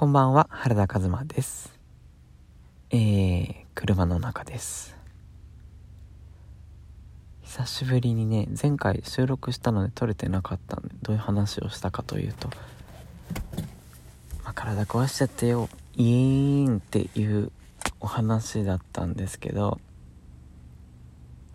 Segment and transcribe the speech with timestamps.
[0.00, 1.76] こんばんは、原田和馬です。
[2.90, 4.94] えー、車の中です。
[7.42, 12.48] 久しぶりにね、前回収録したので撮れてなかったんで、どういう話をしたかというと、
[14.44, 17.50] まあ、体壊しちゃってよ、イーンっていう
[17.98, 19.80] お話だったんですけど、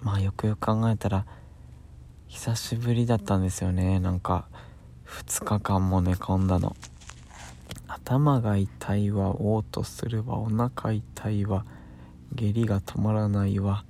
[0.00, 1.26] まあよくよく考えたら、
[2.28, 4.46] 久しぶりだったんですよね、なんか、
[5.06, 6.76] 2日間も寝込んだの。
[8.04, 11.64] 頭が痛いわ嘔吐するわお腹痛いわ
[12.34, 13.84] 下痢が止まらないわ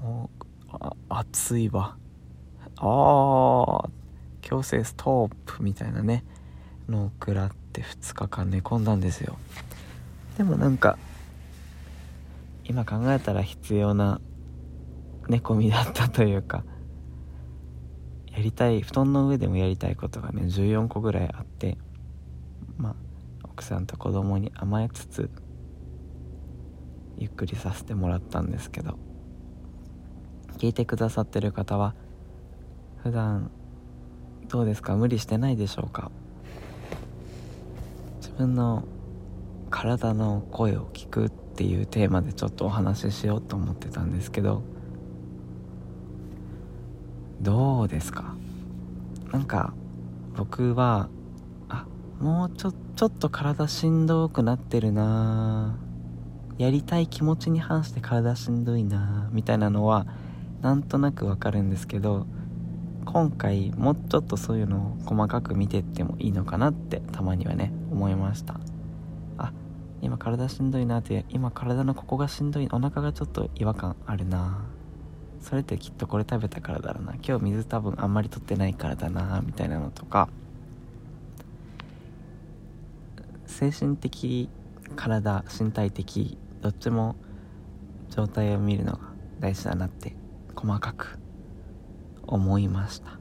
[0.00, 0.30] も
[0.72, 0.76] う
[1.08, 1.96] 暑いわ。
[2.76, 3.88] あ
[4.40, 6.24] 強制ストップみたいなね
[6.88, 9.38] のを食らって2日間寝込んだんですよ。
[10.36, 10.98] でもなんか
[12.64, 14.20] 今考えたら必要な
[15.28, 16.64] 寝込みだったというか
[18.32, 21.78] やりたい布団の上でもやりたいことがね14個ぐらいあって
[22.76, 22.94] まあ
[23.44, 25.30] 奥さんと子供に甘えつつ
[27.18, 28.98] ゆっくりさせてもらったんですけど
[30.58, 31.94] 聞いてくださってる方は
[33.02, 33.50] 普段
[34.48, 34.96] どうですか？
[34.96, 36.10] 無理してないでしょうか？
[38.20, 38.84] 自分の
[39.70, 44.62] 体の声を聞くっていうテーマでちょっとお話ししようと思ってたんですけど
[47.40, 48.34] どうですか？
[49.32, 49.74] なんか
[50.36, 51.08] 僕は
[52.24, 55.76] もうちょちょっと体しんどくなってるな。
[56.56, 59.28] やりたい気持ちに反して体しんどいな。
[59.30, 60.06] みたいなのは
[60.62, 62.26] なんとなくわかるんですけど
[63.04, 68.58] 今回もうちょっとそういうのを細かく見てってもいいのかなってたまにはね思いました。
[69.36, 69.52] あ
[70.00, 74.64] 今体しんどいなって今体のここがしんどいお腹がちょっと違和感あるな。
[75.42, 77.16] それってきっとこれ食べたからだろうな。
[77.22, 80.30] 今日水多分あんまり取ってないからだなみたいなのとか
[83.54, 84.50] 精神的
[84.96, 87.14] 体身体的どっちも
[88.10, 88.98] 状態を見るのが
[89.38, 90.16] 大事だなって
[90.56, 91.20] 細かく
[92.26, 93.20] 思いました、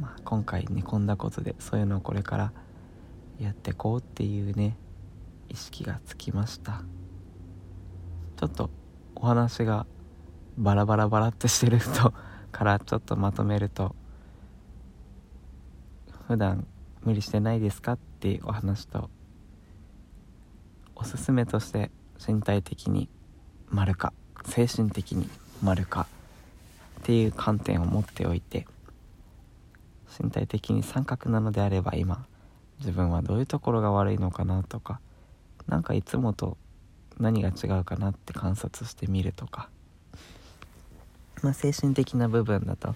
[0.00, 2.52] まあ、今回寝込んだことでそういうのをこれから
[3.38, 4.76] やってこうっていうね
[5.48, 6.82] 意識がつきました
[8.38, 8.68] ちょっと
[9.14, 9.86] お話が
[10.58, 12.12] バラバラバラってしてる人
[12.50, 13.94] からちょっとまとめると
[16.26, 16.66] 普段
[17.04, 19.08] 無理してないですかっていうお話と
[20.94, 21.90] おすすめとして
[22.26, 23.08] 身体的に
[23.68, 24.12] 丸か
[24.44, 25.28] 精神的に
[25.62, 26.06] 丸か
[27.00, 28.66] っていう観点を持っておいて
[30.20, 32.26] 身体的に三角なのであれば今
[32.78, 35.00] 自分はどういうところが悪いのかなとか
[35.66, 36.56] 何かいつもと
[37.18, 39.68] 何が違うかなって観察してみるとか、
[41.42, 42.94] まあ、精神的な部分だと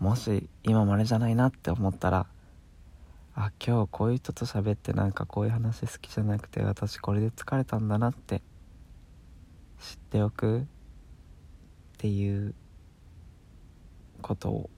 [0.00, 2.26] もし今までじゃないなって思ったら
[3.36, 8.42] あ今日こういう人と喋ってなんかこういう話好きじゃなくて私これで疲れたんだなって
[9.80, 10.60] 知っておく？
[10.60, 10.62] っ
[11.98, 12.54] ていう
[14.22, 14.70] ことを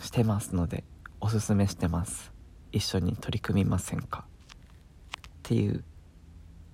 [0.00, 0.84] してますので
[1.20, 2.32] おすすめしてます。
[2.72, 4.24] 一緒に取り組みませんか？
[4.26, 5.84] っていう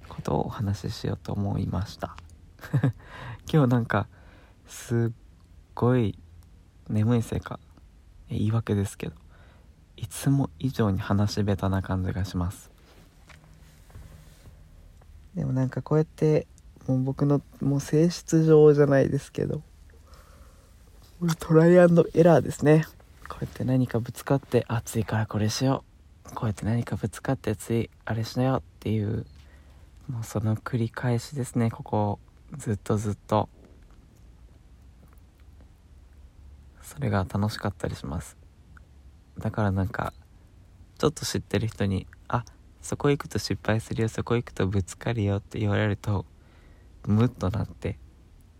[0.08, 2.16] ことをお話ししようと思いました。
[3.52, 4.06] 今日なんか
[4.66, 5.14] すっ
[5.74, 6.16] ごい
[6.88, 7.58] 眠いせいか
[8.28, 9.23] 言い訳ですけど。
[10.04, 12.70] いつも以上に話下手な感じがします。
[15.34, 16.46] でもなんかこうやって
[16.86, 19.62] もう僕のもう性質上じゃないですけど
[21.40, 22.84] トライアンドエラーですね。
[23.30, 25.84] こうやって何かぶつかって暑いからこれしよ
[26.30, 26.34] う。
[26.34, 29.24] こうやって何かぶつかってついあれしなよっていう
[30.10, 31.70] もうその繰り返しですね。
[31.70, 32.18] ここ
[32.58, 33.48] ずっとずっと。
[36.82, 38.43] それが楽しかったりします
[39.38, 40.12] だからなんか
[40.98, 42.44] ちょっと知ってる人に「あ
[42.80, 46.26] そこ行くと失敗するよそこ行くとぶつかるよ」って言われると
[47.06, 47.98] ムッとなって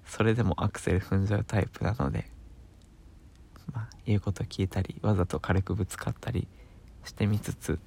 [0.04, 2.30] それでもアクセル踏んじゃうタイプなので
[3.72, 6.48] まあ言うこと聞いたりわざと軽くぶつかったり
[7.04, 7.78] してみつつ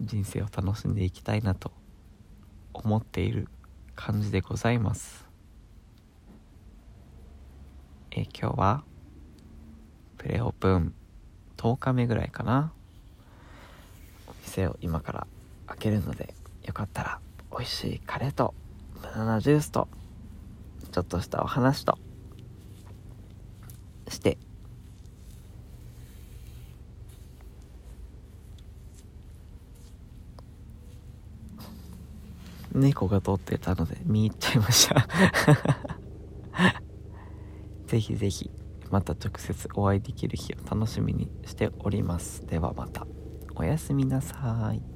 [0.00, 1.72] 人生を楽しんでいきたいなと
[2.72, 3.48] 思っている
[3.94, 5.24] 感じでございます。
[8.10, 8.93] え今日は？
[10.18, 10.94] プレオープン
[11.56, 12.72] 10日目ぐらいかな。
[14.26, 15.26] お店を今から
[15.66, 16.34] 開けるので
[16.64, 17.20] よかったら
[17.50, 18.54] 美味しいカレーと
[19.02, 19.88] バナナジュースと
[20.92, 21.98] ちょっとしたお話と
[24.08, 24.38] して。
[32.72, 35.06] 猫が通ってたので見入っちゃいました。
[37.86, 38.50] ぜひぜひ。
[38.94, 42.46] また直接お会いできる日を楽しみにしております。
[42.46, 43.04] ではまた。
[43.56, 44.93] おやすみなさい。